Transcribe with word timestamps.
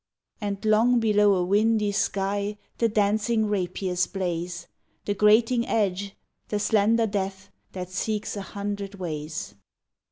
And 0.41 0.65
long 0.65 0.99
below 0.99 1.35
a 1.35 1.45
windy 1.45 1.91
sky 1.91 2.57
The 2.79 2.89
dancing 2.89 3.45
rapiers 3.45 4.07
blaze 4.07 4.65
The 5.05 5.13
grating 5.13 5.67
edge, 5.67 6.15
the 6.47 6.57
slender 6.57 7.05
death 7.05 7.51
That 7.73 7.91
seeks 7.91 8.35
an 8.35 8.41
hundred 8.41 8.95
ways. 8.95 9.53